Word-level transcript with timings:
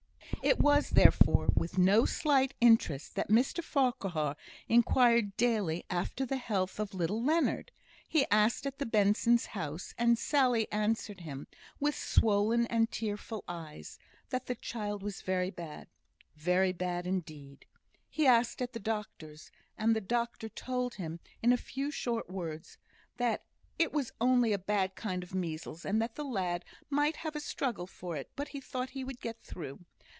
It 0.43 0.57
was, 0.59 0.91
therefore, 0.91 1.49
with 1.55 1.77
no 1.77 2.03
slight 2.05 2.55
interest 2.59 3.13
that 3.13 3.29
Mr 3.29 3.63
Farquhar 3.63 4.35
inquired 4.67 5.37
daily 5.37 5.85
after 5.87 6.25
the 6.25 6.37
health 6.37 6.79
of 6.79 6.95
little 6.95 7.23
Leonard. 7.23 7.71
He 8.09 8.25
asked 8.31 8.65
at 8.65 8.79
the 8.79 8.87
Bensons' 8.87 9.47
house; 9.47 9.93
and 9.99 10.17
Sally 10.17 10.71
answered 10.71 11.19
him, 11.19 11.45
with 11.79 11.93
swollen 11.93 12.65
and 12.67 12.89
tearful 12.91 13.43
eyes, 13.47 13.99
that 14.29 14.47
the 14.47 14.55
child 14.55 15.03
was 15.03 15.21
very 15.21 15.51
bad 15.51 15.87
very 16.35 16.71
bad 16.73 17.05
indeed. 17.05 17.67
He 18.09 18.25
asked 18.25 18.63
at 18.63 18.73
the 18.73 18.79
doctor's; 18.79 19.51
and 19.77 19.95
the 19.95 20.01
doctor 20.01 20.49
told 20.49 20.95
him, 20.95 21.19
in 21.43 21.53
a 21.53 21.57
few 21.57 21.91
short 21.91 22.31
words, 22.31 22.79
that 23.17 23.43
"it 23.77 23.93
was 23.93 24.11
only 24.19 24.53
a 24.53 24.57
bad 24.59 24.95
kind 24.95 25.21
of 25.21 25.35
measles, 25.35 25.85
and 25.85 26.01
that 26.01 26.15
the 26.15 26.25
lad 26.25 26.65
might 26.89 27.17
have 27.17 27.35
a 27.35 27.39
struggle 27.39 27.85
for 27.85 28.15
it, 28.15 28.31
but 28.35 28.47
he 28.49 28.59
thought 28.61 28.91
he 28.91 29.03
would 29.03 29.19
get 29.21 29.39
through. 29.43 29.85